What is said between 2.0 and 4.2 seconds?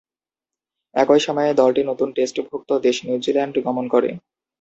টেস্টভূক্ত দেশ নিউজিল্যান্ড গমন করে।